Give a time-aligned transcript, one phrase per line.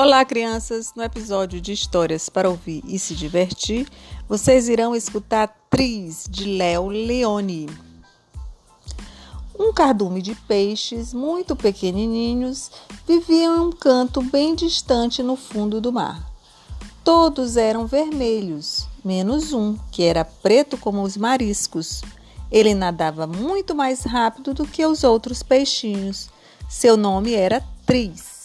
[0.00, 0.92] Olá, crianças!
[0.94, 3.88] No episódio de Histórias para Ouvir e Se Divertir,
[4.28, 7.68] vocês irão escutar Tris, de Léo Leone.
[9.58, 12.70] Um cardume de peixes muito pequenininhos
[13.08, 16.30] viviam em um canto bem distante no fundo do mar.
[17.02, 22.02] Todos eram vermelhos, menos um, que era preto como os mariscos.
[22.52, 26.30] Ele nadava muito mais rápido do que os outros peixinhos.
[26.68, 28.37] Seu nome era Tris.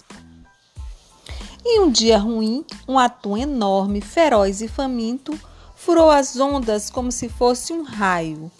[1.65, 5.39] Em um dia ruim, um atum enorme, feroz e faminto
[5.75, 8.51] furou as ondas como se fosse um raio.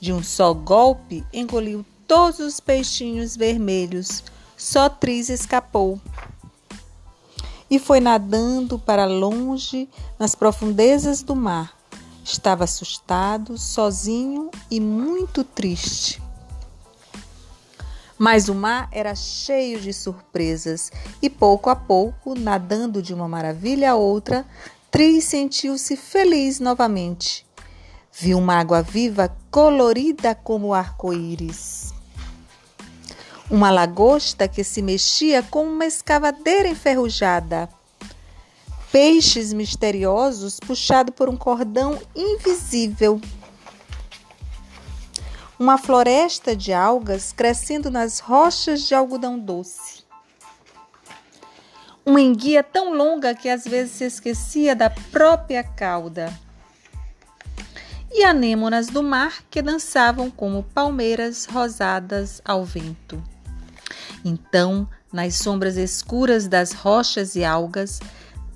[0.00, 4.24] De um só golpe, engoliu todos os peixinhos vermelhos.
[4.56, 6.00] Só Tris escapou.
[7.70, 9.88] E foi nadando para longe
[10.18, 11.76] nas profundezas do mar.
[12.24, 16.20] Estava assustado, sozinho e muito triste.
[18.18, 20.90] Mas o mar era cheio de surpresas
[21.22, 24.44] e pouco a pouco, nadando de uma maravilha a outra,
[24.90, 27.46] Tris sentiu-se feliz novamente.
[28.12, 31.92] Viu uma água viva colorida como arco-íris.
[33.48, 37.68] Uma lagosta que se mexia como uma escavadeira enferrujada.
[38.90, 43.20] Peixes misteriosos puxados por um cordão invisível
[45.58, 50.04] uma floresta de algas crescendo nas rochas de algodão doce.
[52.06, 56.32] Uma enguia tão longa que às vezes se esquecia da própria cauda.
[58.10, 63.22] E anêmonas do mar que dançavam como palmeiras rosadas ao vento.
[64.24, 68.00] Então, nas sombras escuras das rochas e algas,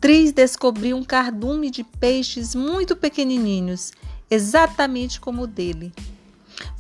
[0.00, 3.92] Tris descobriu um cardume de peixes muito pequenininhos,
[4.30, 5.92] exatamente como o dele.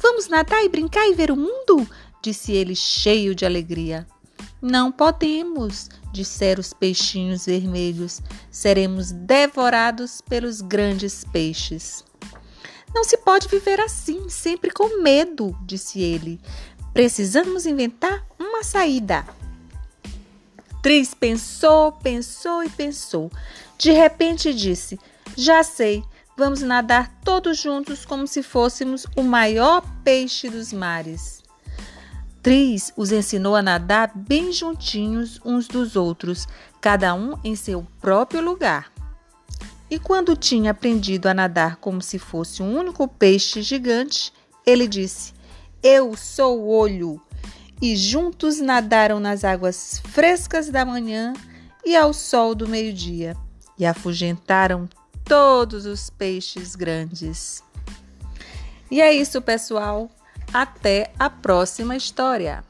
[0.02, 1.88] Vamos nadar e brincar e ver o mundo?
[2.20, 4.04] disse ele, cheio de alegria.
[4.60, 8.20] Não podemos, disseram os peixinhos vermelhos.
[8.50, 12.04] Seremos devorados pelos grandes peixes.
[12.92, 16.40] Não se pode viver assim, sempre com medo, disse ele.
[16.92, 19.24] Precisamos inventar uma saída.
[20.82, 23.30] Tris pensou, pensou e pensou.
[23.78, 24.98] De repente disse:
[25.36, 26.04] Já sei,
[26.36, 31.42] Vamos nadar todos juntos como se fôssemos o maior peixe dos mares.
[32.42, 36.48] Tris os ensinou a nadar bem juntinhos uns dos outros,
[36.80, 38.90] cada um em seu próprio lugar.
[39.90, 44.32] E quando tinha aprendido a nadar como se fosse um único peixe gigante,
[44.66, 45.34] ele disse:
[45.82, 47.20] Eu sou o olho.
[47.80, 51.34] E juntos nadaram nas águas frescas da manhã
[51.84, 53.36] e ao sol do meio-dia,
[53.78, 54.88] e afugentaram
[55.32, 57.64] todos os peixes grandes.
[58.90, 60.10] E é isso, pessoal.
[60.52, 62.62] Até a próxima história.